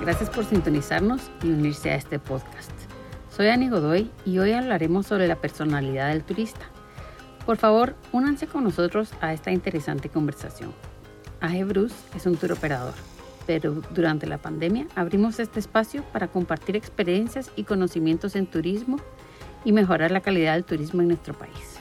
Gracias 0.00 0.30
por 0.30 0.44
sintonizarnos 0.44 1.28
y 1.42 1.48
unirse 1.48 1.90
a 1.90 1.96
este 1.96 2.20
podcast. 2.20 2.70
Soy 3.30 3.48
Ani 3.48 3.68
Godoy 3.68 4.08
y 4.24 4.38
hoy 4.38 4.52
hablaremos 4.52 5.08
sobre 5.08 5.26
la 5.26 5.34
personalidad 5.34 6.10
del 6.10 6.22
turista. 6.22 6.60
Por 7.46 7.56
favor, 7.56 7.96
únanse 8.12 8.46
con 8.46 8.62
nosotros 8.62 9.12
a 9.20 9.32
esta 9.32 9.50
interesante 9.50 10.08
conversación. 10.08 10.72
AG 11.40 11.64
Bruce 11.64 11.96
es 12.14 12.26
un 12.26 12.36
tour 12.36 12.52
operador, 12.52 12.94
pero 13.44 13.82
durante 13.90 14.28
la 14.28 14.38
pandemia 14.38 14.86
abrimos 14.94 15.40
este 15.40 15.58
espacio 15.58 16.04
para 16.12 16.28
compartir 16.28 16.76
experiencias 16.76 17.50
y 17.56 17.64
conocimientos 17.64 18.36
en 18.36 18.46
turismo 18.46 18.98
y 19.64 19.72
mejorar 19.72 20.12
la 20.12 20.20
calidad 20.20 20.54
del 20.54 20.64
turismo 20.64 21.02
en 21.02 21.08
nuestro 21.08 21.34
país. 21.34 21.79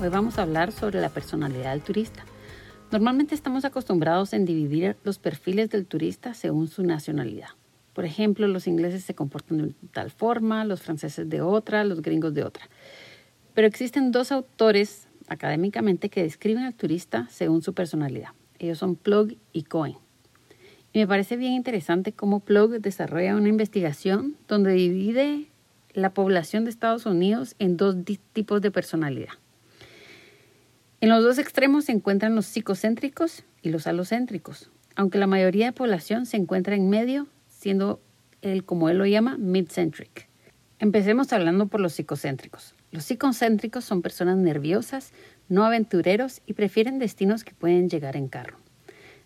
Hoy 0.00 0.10
vamos 0.10 0.38
a 0.38 0.42
hablar 0.42 0.70
sobre 0.70 1.00
la 1.00 1.08
personalidad 1.08 1.72
del 1.72 1.82
turista. 1.82 2.24
Normalmente 2.92 3.34
estamos 3.34 3.64
acostumbrados 3.64 4.32
en 4.32 4.44
dividir 4.44 4.96
los 5.02 5.18
perfiles 5.18 5.70
del 5.70 5.86
turista 5.86 6.34
según 6.34 6.68
su 6.68 6.84
nacionalidad. 6.84 7.48
Por 7.94 8.04
ejemplo, 8.04 8.46
los 8.46 8.68
ingleses 8.68 9.02
se 9.02 9.14
comportan 9.14 9.58
de 9.58 9.74
tal 9.92 10.10
forma, 10.10 10.64
los 10.64 10.82
franceses 10.82 11.28
de 11.28 11.40
otra, 11.40 11.82
los 11.82 12.00
gringos 12.00 12.32
de 12.32 12.44
otra. 12.44 12.68
Pero 13.54 13.66
existen 13.66 14.12
dos 14.12 14.30
autores 14.30 15.08
académicamente 15.26 16.10
que 16.10 16.22
describen 16.22 16.62
al 16.62 16.74
turista 16.74 17.26
según 17.30 17.62
su 17.62 17.74
personalidad. 17.74 18.30
Ellos 18.60 18.78
son 18.78 18.94
Plug 18.94 19.34
y 19.52 19.64
Cohen. 19.64 19.96
Y 20.92 21.00
me 21.00 21.08
parece 21.08 21.36
bien 21.36 21.54
interesante 21.54 22.12
cómo 22.12 22.40
Plug 22.40 22.80
desarrolla 22.80 23.34
una 23.34 23.48
investigación 23.48 24.36
donde 24.46 24.72
divide 24.72 25.48
la 25.92 26.14
población 26.14 26.64
de 26.64 26.70
Estados 26.70 27.04
Unidos 27.04 27.56
en 27.58 27.76
dos 27.76 27.96
tipos 28.32 28.62
de 28.62 28.70
personalidad. 28.70 29.32
En 31.00 31.10
los 31.10 31.22
dos 31.22 31.38
extremos 31.38 31.84
se 31.84 31.92
encuentran 31.92 32.34
los 32.34 32.46
psicocéntricos 32.46 33.44
y 33.62 33.70
los 33.70 33.86
alocéntricos, 33.86 34.72
aunque 34.96 35.18
la 35.18 35.28
mayoría 35.28 35.66
de 35.66 35.72
población 35.72 36.26
se 36.26 36.36
encuentra 36.36 36.74
en 36.74 36.90
medio, 36.90 37.28
siendo 37.46 38.00
el, 38.42 38.64
como 38.64 38.88
él 38.88 38.98
lo 38.98 39.06
llama, 39.06 39.36
mid-centric. 39.38 40.28
Empecemos 40.80 41.32
hablando 41.32 41.68
por 41.68 41.78
los 41.78 41.92
psicocéntricos. 41.92 42.74
Los 42.90 43.04
psicocéntricos 43.04 43.84
son 43.84 44.02
personas 44.02 44.38
nerviosas, 44.38 45.12
no 45.48 45.64
aventureros 45.64 46.42
y 46.46 46.54
prefieren 46.54 46.98
destinos 46.98 47.44
que 47.44 47.54
pueden 47.54 47.88
llegar 47.88 48.16
en 48.16 48.26
carro. 48.26 48.56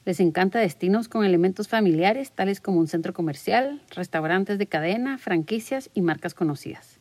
Les 0.04 0.20
encanta 0.20 0.58
destinos 0.58 1.08
con 1.08 1.24
elementos 1.24 1.68
familiares, 1.68 2.32
tales 2.32 2.60
como 2.60 2.80
un 2.80 2.88
centro 2.88 3.14
comercial, 3.14 3.80
restaurantes 3.94 4.58
de 4.58 4.66
cadena, 4.66 5.16
franquicias 5.16 5.88
y 5.94 6.02
marcas 6.02 6.34
conocidas. 6.34 7.00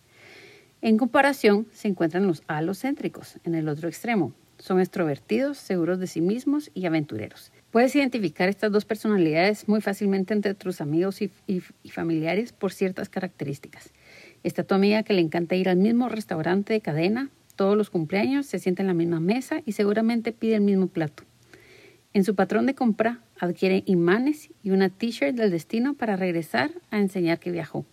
En 0.81 0.97
comparación, 0.97 1.67
se 1.73 1.89
encuentran 1.89 2.25
los 2.25 2.41
alocéntricos, 2.47 3.37
en 3.43 3.55
el 3.55 3.67
otro 3.67 3.89
extremo, 3.89 4.33
son 4.61 4.79
extrovertidos, 4.79 5.57
seguros 5.57 5.99
de 5.99 6.07
sí 6.07 6.21
mismos 6.21 6.69
y 6.75 6.85
aventureros. 6.85 7.51
Puedes 7.71 7.95
identificar 7.95 8.47
estas 8.47 8.71
dos 8.71 8.85
personalidades 8.85 9.67
muy 9.67 9.81
fácilmente 9.81 10.33
entre 10.33 10.53
tus 10.53 10.81
amigos 10.81 11.21
y, 11.21 11.31
familiares 11.89 12.53
por 12.53 12.71
ciertas 12.71 13.09
características. 13.09 13.91
Está 14.43 14.63
tu 14.63 14.75
amiga 14.75 15.03
que 15.03 15.13
le 15.13 15.21
encanta 15.21 15.55
ir 15.55 15.67
al 15.67 15.77
mismo 15.77 16.09
restaurante 16.09 16.73
de 16.73 16.81
cadena, 16.81 17.29
todos 17.55 17.75
los 17.75 17.89
cumpleaños, 17.89 18.45
se 18.45 18.59
sienta 18.59 18.83
en 18.83 18.87
la 18.87 18.93
misma 18.93 19.19
mesa 19.19 19.61
y 19.65 19.71
seguramente 19.71 20.31
pide 20.31 20.55
el 20.55 20.61
mismo 20.61 20.87
plato. 20.87 21.23
En 22.13 22.23
su 22.23 22.35
patrón 22.35 22.65
de 22.65 22.75
compra 22.75 23.19
adquiere 23.39 23.83
imanes 23.87 24.49
y 24.63 24.71
una 24.71 24.89
t-shirt 24.89 25.35
del 25.35 25.49
destino 25.49 25.95
para 25.95 26.17
regresar 26.17 26.71
a 26.91 26.99
enseñar 26.99 27.39
que 27.39 27.51
viajó. 27.51 27.85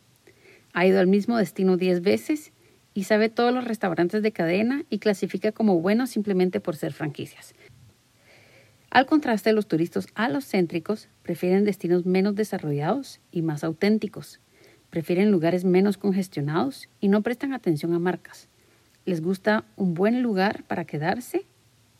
Ha 0.74 0.86
ido 0.86 1.00
al 1.00 1.06
mismo 1.06 1.38
destino 1.38 1.76
10 1.76 2.02
veces 2.02 2.52
y 2.98 3.04
sabe 3.04 3.28
todos 3.28 3.54
los 3.54 3.64
restaurantes 3.64 4.24
de 4.24 4.32
cadena 4.32 4.82
y 4.90 4.98
clasifica 4.98 5.52
como 5.52 5.80
buenos 5.80 6.10
simplemente 6.10 6.58
por 6.58 6.74
ser 6.74 6.92
franquicias. 6.92 7.54
Al 8.90 9.06
contraste, 9.06 9.52
los 9.52 9.68
turistas 9.68 10.08
alocéntricos 10.16 11.06
prefieren 11.22 11.62
destinos 11.62 12.06
menos 12.06 12.34
desarrollados 12.34 13.20
y 13.30 13.42
más 13.42 13.62
auténticos. 13.62 14.40
Prefieren 14.90 15.30
lugares 15.30 15.64
menos 15.64 15.96
congestionados 15.96 16.88
y 16.98 17.06
no 17.06 17.22
prestan 17.22 17.52
atención 17.52 17.94
a 17.94 18.00
marcas. 18.00 18.48
Les 19.04 19.22
gusta 19.22 19.64
un 19.76 19.94
buen 19.94 20.20
lugar 20.20 20.64
para 20.64 20.84
quedarse 20.84 21.46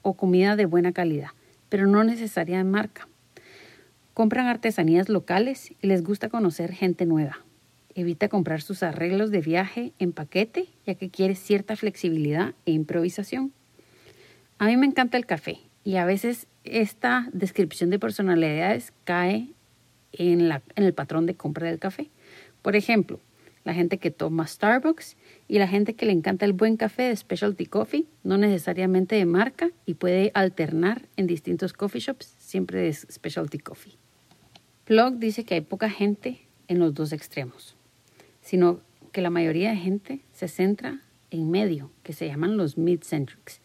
o 0.03 0.15
comida 0.15 0.57
de 0.57 0.67
buena 0.67 0.91
calidad, 0.91 1.31
pero 1.69 1.87
no 1.87 2.03
necesaria 2.03 2.59
de 2.59 2.65
marca. 2.65 3.07
Compran 4.15 4.49
artesanías 4.49 5.09
locales 5.09 5.71
y 5.81 5.87
les 5.87 6.03
gusta 6.03 6.29
conocer 6.29 6.73
gente 6.73 7.07
nueva. 7.07 7.45
Evita 7.99 8.29
comprar 8.29 8.63
sus 8.63 8.85
arreglos 8.85 9.33
de 9.33 9.41
viaje 9.41 9.93
en 9.99 10.13
paquete, 10.13 10.69
ya 10.87 10.95
que 10.95 11.11
quiere 11.11 11.35
cierta 11.35 11.75
flexibilidad 11.75 12.55
e 12.65 12.71
improvisación. 12.71 13.53
A 14.59 14.67
mí 14.67 14.77
me 14.77 14.87
encanta 14.87 15.17
el 15.17 15.27
café 15.27 15.59
y 15.83 15.97
a 15.97 16.05
veces 16.05 16.47
esta 16.63 17.29
descripción 17.33 17.91
de 17.91 17.99
personalidades 17.99 18.93
cae 19.03 19.49
en, 20.13 20.49
el 20.77 20.95
patrón 20.95 21.27
de 21.27 21.35
compra 21.35 21.67
del 21.67 21.81
café. 21.81 22.09
Por 22.63 22.77
ejemplo, 22.77 23.19
la 23.65 23.75
gente 23.75 23.99
que 23.99 24.13
toma 24.13 24.47
Starbucks 24.47 25.17
y 25.49 25.59
la 25.59 25.67
gente 25.67 25.95
que 25.95 26.07
le 26.07 26.13
encanta 26.13 26.45
el 26.45 26.53
buen 26.53 26.77
café 26.77 27.03
de 27.03 27.17
specialty 27.17 27.67
coffee, 27.67 28.07
no 28.23 28.39
necesariamente 28.39 29.17
de 29.17 29.27
marca, 29.27 29.73
y 29.87 29.95
puede 29.95 30.31
alternar 30.35 31.09
en 31.17 31.27
distintos 31.27 31.73
coffee 31.73 32.01
shops, 32.01 32.37
siempre 32.39 32.81
de 32.81 32.93
specialty 32.93 33.59
coffee. 33.59 33.97
Plug 34.85 35.19
dice 35.19 35.43
que 35.43 35.55
hay 35.55 35.63
poca 35.63 35.91
gente 35.91 36.47
en 36.69 36.79
los 36.79 36.95
dos 36.95 37.13
extremos 37.13 37.75
sino 38.49 38.81
que 39.13 39.21
la 39.21 39.29
mayoría 39.29 39.69
de 39.69 39.77
gente 39.77 40.25
se 40.33 40.49
centra 40.49 41.03
en 41.31 41.51
medio, 41.51 41.91
que 42.03 42.15
se 42.15 42.27
llaman 42.27 42.57
los 42.57 42.79
mid-centrics. 42.79 43.61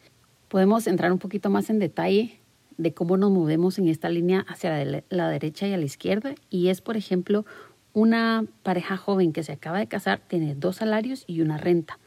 Podemos 0.50 0.88
entrar 0.88 1.14
un 1.14 1.20
poquito 1.20 1.50
más 1.50 1.70
en 1.70 1.80
detalle 1.80 2.42
de 2.76 2.94
cómo 2.94 3.16
nos 3.16 3.32
movemos 3.32 3.80
en 3.80 3.88
esta 3.88 4.10
línea 4.10 4.42
hacia 4.42 5.04
la 5.08 5.30
derecha 5.30 5.70
y 5.70 5.72
a 5.72 5.78
la 5.78 5.86
izquierda, 5.86 6.36
y 6.50 6.68
es, 6.68 6.82
por 6.82 6.98
ejemplo, 6.98 7.46
una 7.94 8.44
pareja 8.62 8.98
joven 8.98 9.32
que 9.32 9.44
se 9.44 9.54
acaba 9.54 9.80
de 9.80 9.88
casar, 9.88 10.20
tiene 10.28 10.54
dos 10.54 10.76
salarios 10.76 11.24
y 11.28 11.40
una 11.40 11.58
renta. 11.58 11.98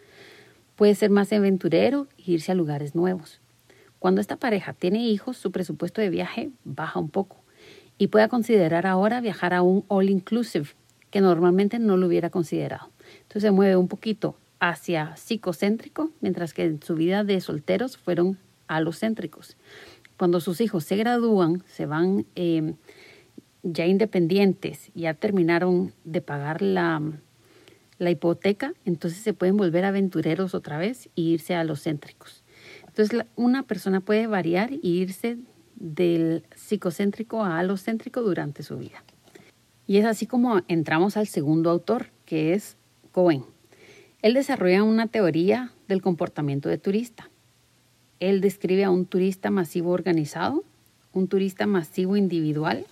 Puede 0.75 0.95
ser 0.95 1.09
más 1.09 1.33
aventurero 1.33 2.09
e 2.19 2.33
irse 2.33 2.53
a 2.53 2.55
lugares 2.55 2.95
nuevos. 2.95 3.41
Cuando 3.99 4.21
esta 4.21 4.37
pareja 4.37 4.75
tiene 4.75 5.09
hijos, 5.09 5.39
su 5.39 5.51
presupuesto 5.51 6.03
de 6.03 6.11
viaje 6.11 6.51
baja 6.65 7.01
un 7.01 7.09
poco 7.09 7.43
y 7.97 8.09
puede 8.09 8.29
considerar 8.29 8.87
ahora 8.87 9.23
viajar 9.23 9.55
a 9.55 9.63
un 9.63 9.87
all 9.89 10.11
inclusive, 10.11 10.67
que 11.11 11.21
normalmente 11.21 11.79
no 11.79 11.97
lo 11.97 12.07
hubiera 12.07 12.31
considerado. 12.31 12.91
Entonces 13.23 13.43
se 13.43 13.51
mueve 13.51 13.77
un 13.77 13.89
poquito 13.89 14.37
hacia 14.61 15.17
psicocéntrico, 15.17 16.11
mientras 16.21 16.55
que 16.55 16.65
en 16.65 16.83
su 16.83 16.95
vida 16.95 17.25
de 17.25 17.41
solteros 17.41 17.97
fueron 17.97 18.39
alocéntricos. 18.69 19.57
Cuando 20.17 20.41
sus 20.41 20.61
hijos 20.61 20.85
se 20.85 20.97
gradúan, 20.97 21.63
se 21.67 21.87
van 21.87 22.27
eh, 22.37 22.75
ya 23.63 23.87
independientes, 23.87 24.91
ya 24.95 25.15
terminaron 25.15 25.93
de 26.05 26.23
pagar 26.23 26.63
la, 26.63 27.03
la 27.99 28.11
hipoteca, 28.11 28.73
entonces 28.85 29.21
se 29.21 29.35
pueden 29.35 29.57
volver 29.57 29.85
aventureros 29.85 30.55
otra 30.55 30.79
vez 30.79 31.09
e 31.17 31.21
irse 31.21 31.55
a 31.55 31.65
los 31.65 31.83
céntricos. 31.83 32.43
Entonces 32.87 33.27
una 33.37 33.65
persona 33.65 34.01
puede 34.01 34.27
variar 34.27 34.73
e 34.73 34.81
irse 34.83 35.37
del 35.75 36.45
psicocéntrico 36.55 37.45
a 37.45 37.59
alocéntrico 37.59 38.23
durante 38.23 38.63
su 38.63 38.79
vida. 38.79 39.05
Y 39.87 39.99
es 39.99 40.05
así 40.05 40.27
como 40.27 40.63
entramos 40.69 41.17
al 41.17 41.27
segundo 41.27 41.71
autor, 41.71 42.09
que 42.25 42.55
es 42.55 42.77
Cohen. 43.13 43.45
Él 44.23 44.35
desarrolla 44.35 44.83
una 44.83 45.07
teoría 45.07 45.73
del 45.89 46.03
comportamiento 46.03 46.69
de 46.69 46.79
turista. 46.79 47.31
Él 48.19 48.41
describe 48.41 48.85
a 48.85 48.91
un 48.91 49.07
turista 49.07 49.51
masivo 49.51 49.93
organizado, 49.93 50.65
un 51.13 51.29
turista 51.29 51.67
masivo 51.67 52.17
individual, 52.17 52.87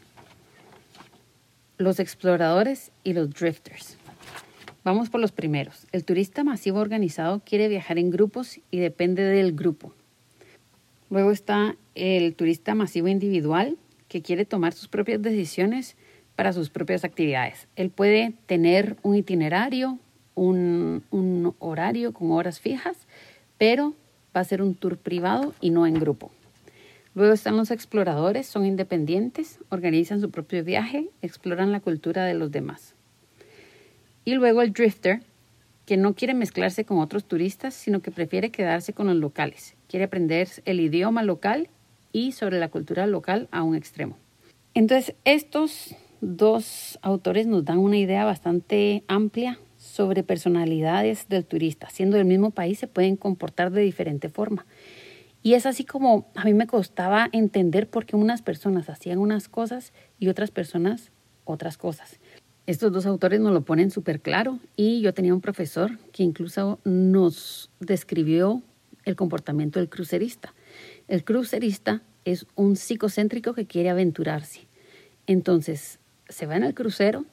los 1.79 1.99
exploradores 1.99 2.93
y 3.03 3.15
los 3.15 3.31
drifters. 3.31 3.97
Vamos 4.85 5.09
por 5.09 5.21
los 5.21 5.33
primeros. 5.33 5.87
El 5.93 6.05
turista 6.05 6.45
masivo 6.45 6.79
organizado 6.79 7.41
quiere 7.45 7.69
viajar 7.69 7.99
en 7.99 8.11
grupos 8.11 8.61
y 8.71 8.79
depende 8.79 9.23
del 9.23 9.53
grupo. 9.53 9.95
Luego 11.11 11.31
está 11.31 11.77
el 11.95 12.35
turista 12.35 12.75
masivo 12.75 13.09
individual 13.09 13.79
que 14.09 14.23
quiere 14.23 14.45
tomar 14.45 14.75
sus 14.75 14.89
propias 14.89 15.23
decisiones 15.23 15.97
para 16.37 16.53
sus 16.53 16.71
propias 16.71 17.05
actividades. 17.05 17.69
Él 17.77 17.91
puede 17.91 18.35
tener 18.47 18.97
un 19.03 19.17
itinerario, 19.17 19.99
un, 20.35 21.55
horario 21.59 22.13
con 22.13 22.33
horas 22.33 22.61
fijas, 22.61 22.97
pero 23.59 23.95
va 24.37 24.41
a 24.41 24.45
ser 24.45 24.63
un 24.63 24.75
tour 24.75 24.97
privado 24.97 25.55
y 25.61 25.71
no 25.71 25.87
en 25.87 25.95
grupo. 25.95 26.31
Luego 27.15 27.33
están 27.33 27.57
los 27.57 27.71
exploradores, 27.71 28.47
son 28.47 28.67
independientes, 28.67 29.61
organizan 29.69 30.21
su 30.21 30.31
propio 30.31 30.65
viaje, 30.65 31.09
exploran 31.23 31.71
la 31.71 31.79
cultura 31.79 32.25
de 32.25 32.35
los 32.35 32.51
demás. 32.51 32.95
Y 34.25 34.35
luego 34.35 34.63
el 34.63 34.73
drifter, 34.73 35.21
que 35.87 35.97
no 35.97 36.15
quiere 36.15 36.35
mezclarse 36.35 36.85
con 36.85 36.99
otros 36.99 37.25
turistas, 37.25 37.75
sino 37.75 38.01
que 38.01 38.11
prefiere 38.11 38.51
quedarse 38.51 38.95
con 38.95 39.07
los 39.07 39.17
locales. 39.17 39.77
Quiere 39.87 40.07
aprender 40.07 40.49
el 40.65 40.81
idioma 40.81 41.23
local 41.23 41.69
y 42.11 42.33
sobre 42.33 42.59
la 42.59 42.69
cultura 42.69 43.07
local 43.07 43.49
a 43.53 43.63
un 43.63 43.77
extremo. 43.77 44.17
Entonces, 44.73 45.15
estos 45.25 45.95
dos 46.25 46.99
autores 47.03 47.47
nos 47.47 47.65
dan 47.65 47.79
una 47.79 47.99
idea 47.99 48.25
bastante 48.25 49.05
amplia 49.09 49.59
sobre 49.77 50.23
personalidades 50.23 51.29
del 51.29 51.45
turista. 51.45 51.91
Siendo 51.91 52.17
del 52.17 52.27
mismo 52.27 52.51
país 52.51 52.79
se 52.79 52.87
pueden 52.87 53.17
comportar 53.17 53.71
de 53.71 53.83
diferente 53.83 54.29
forma. 54.29 54.67
Y 55.43 55.55
es 55.55 55.67
así 55.67 55.85
como 55.85 56.33
a 56.35 56.45
mí 56.45 56.55
me 56.55 56.67
costaba 56.67 57.29
entender 57.33 57.89
por 57.89 58.07
qué 58.07 58.17
unas 58.17 58.41
personas 58.41 58.89
hacían 58.89 59.19
unas 59.19 59.49
cosas 59.49 59.93
y 60.19 60.29
otras 60.29 60.51
personas 60.51 61.13
otras 61.45 61.77
cosas. 61.77 62.19
Estos 62.67 62.91
dos 62.93 63.05
autores 63.05 63.41
nos 63.41 63.53
lo 63.53 63.61
ponen 63.61 63.91
súper 63.91 64.23
claro 64.23 64.59
y 64.75 65.03
yo 65.03 65.13
tenía 65.13 65.35
un 65.35 65.43
profesor 65.43 65.99
que 66.13 66.23
incluso 66.23 66.81
nos 66.85 67.71
describió 67.79 68.63
el 69.05 69.17
comportamiento 69.17 69.81
del 69.81 69.91
crucerista. 69.91 70.55
El 71.07 71.25
crucerista 71.25 72.01
es 72.25 72.47
un 72.55 72.77
psicocéntrico 72.77 73.53
que 73.53 73.67
quiere 73.67 73.91
aventurarse. 73.91 74.67
Entonces, 75.27 75.99
se 76.35 76.47
va 76.47 76.57
en 76.57 76.65
el 76.65 76.75
crucero, 76.75 77.25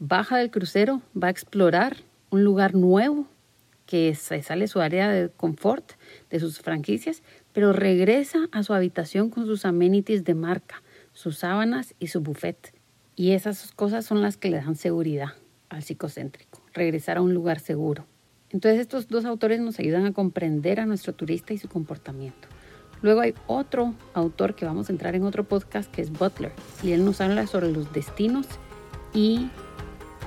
baja 0.00 0.38
del 0.38 0.50
crucero, 0.50 1.00
va 1.16 1.28
a 1.28 1.30
explorar 1.30 1.98
un 2.30 2.42
lugar 2.42 2.74
nuevo 2.74 3.28
que 3.86 4.12
se 4.16 4.42
sale 4.42 4.66
su 4.66 4.80
área 4.80 5.08
de 5.08 5.28
confort, 5.28 5.92
de 6.30 6.40
sus 6.40 6.58
franquicias, 6.58 7.22
pero 7.52 7.72
regresa 7.72 8.48
a 8.50 8.64
su 8.64 8.74
habitación 8.74 9.30
con 9.30 9.46
sus 9.46 9.64
amenities 9.64 10.24
de 10.24 10.34
marca, 10.34 10.82
sus 11.12 11.38
sábanas 11.38 11.94
y 12.00 12.08
su 12.08 12.22
buffet. 12.22 12.74
Y 13.14 13.32
esas 13.32 13.70
cosas 13.70 14.04
son 14.04 14.20
las 14.20 14.36
que 14.36 14.50
le 14.50 14.56
dan 14.56 14.74
seguridad 14.74 15.34
al 15.68 15.84
psicocéntrico, 15.84 16.60
regresar 16.72 17.18
a 17.18 17.22
un 17.22 17.34
lugar 17.34 17.60
seguro. 17.60 18.04
Entonces 18.50 18.80
estos 18.80 19.06
dos 19.06 19.24
autores 19.26 19.60
nos 19.60 19.78
ayudan 19.78 20.06
a 20.06 20.12
comprender 20.12 20.80
a 20.80 20.86
nuestro 20.86 21.12
turista 21.12 21.52
y 21.52 21.58
su 21.58 21.68
comportamiento. 21.68 22.48
Luego 23.04 23.20
hay 23.20 23.34
otro 23.46 23.92
autor 24.14 24.54
que 24.54 24.64
vamos 24.64 24.88
a 24.88 24.92
entrar 24.92 25.14
en 25.14 25.24
otro 25.24 25.44
podcast 25.44 25.90
que 25.92 26.00
es 26.00 26.10
Butler 26.10 26.52
y 26.82 26.92
él 26.92 27.04
nos 27.04 27.20
habla 27.20 27.46
sobre 27.46 27.70
los 27.70 27.92
destinos 27.92 28.46
y 29.12 29.50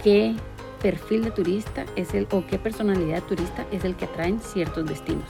qué 0.03 0.35
perfil 0.79 1.23
de 1.23 1.31
turista 1.31 1.87
es 1.95 2.13
el 2.13 2.27
o 2.29 2.45
qué 2.45 2.59
personalidad 2.59 3.23
turista 3.23 3.65
es 3.71 3.83
el 3.83 3.95
que 3.95 4.05
atraen 4.05 4.39
ciertos 4.39 4.85
destinos. 4.85 5.27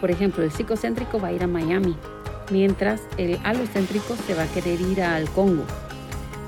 Por 0.00 0.12
ejemplo, 0.12 0.44
el 0.44 0.52
psicocéntrico 0.52 1.20
va 1.20 1.28
a 1.28 1.32
ir 1.32 1.42
a 1.42 1.48
Miami, 1.48 1.96
mientras 2.52 3.02
el 3.18 3.40
alocéntrico 3.42 4.14
se 4.28 4.34
va 4.34 4.44
a 4.44 4.52
querer 4.52 4.80
ir 4.80 5.02
al 5.02 5.28
Congo 5.30 5.64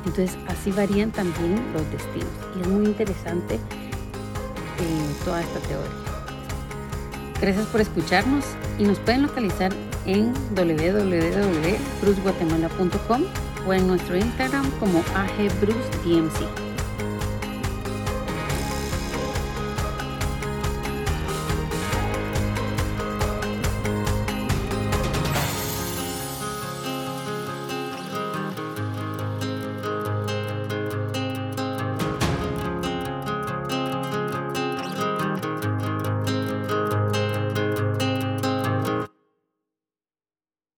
entonces 0.07 0.39
así 0.47 0.71
varían 0.71 1.11
también 1.11 1.61
los 1.73 1.91
destinos 1.91 2.31
y 2.57 2.61
es 2.61 2.69
muy 2.69 2.87
interesante 2.87 3.57
eh, 3.57 5.15
toda 5.25 5.43
esta 5.43 5.59
teoría. 5.61 5.91
Gracias 7.41 7.67
por 7.67 7.81
escucharnos 7.81 8.45
y 8.79 8.85
nos 8.85 8.99
pueden 9.01 9.23
localizar 9.23 9.73
en 10.07 10.33
www.brusguatemala.com 10.55 13.23
o 13.67 13.75
en 13.75 13.87
nuestro 13.87 14.17
Instagram 14.17 14.71
como 14.79 15.03
agbrucedmc. 15.15 16.66